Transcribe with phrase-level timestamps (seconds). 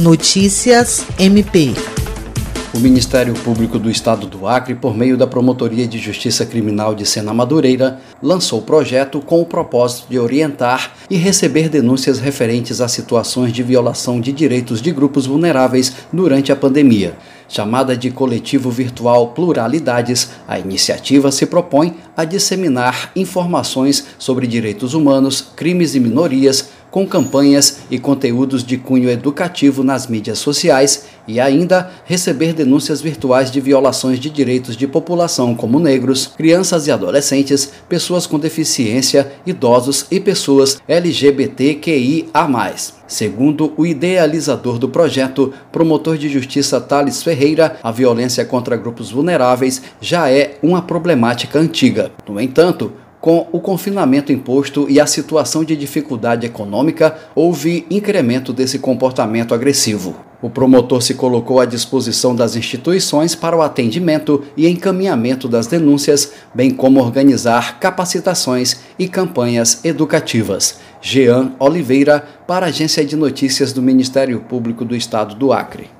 [0.00, 1.74] Notícias MP.
[2.72, 7.04] O Ministério Público do Estado do Acre, por meio da Promotoria de Justiça Criminal de
[7.04, 12.86] Sena Madureira, lançou o projeto com o propósito de orientar e receber denúncias referentes a
[12.86, 17.16] situações de violação de direitos de grupos vulneráveis durante a pandemia.
[17.48, 25.40] Chamada de Coletivo Virtual Pluralidades, a iniciativa se propõe a disseminar informações sobre direitos humanos,
[25.56, 31.90] crimes e minorias, com campanhas e conteúdos de cunho educativo nas mídias sociais e ainda
[32.04, 38.26] receber denúncias virtuais de violações de direitos de população como negros, crianças e adolescentes, pessoas
[38.26, 42.48] com deficiência, idosos e pessoas LGBTQIA+.
[43.06, 49.82] Segundo o idealizador do projeto, promotor de justiça Thales Ferreira, a violência contra grupos vulneráveis
[50.00, 52.10] já é uma problemática antiga.
[52.28, 58.78] No entanto, com o confinamento imposto e a situação de dificuldade econômica, houve incremento desse
[58.78, 60.14] comportamento agressivo.
[60.40, 66.32] O promotor se colocou à disposição das instituições para o atendimento e encaminhamento das denúncias,
[66.54, 70.78] bem como organizar capacitações e campanhas educativas.
[71.00, 75.90] Jean Oliveira, para a Agência de Notícias do Ministério Público do Estado do Acre.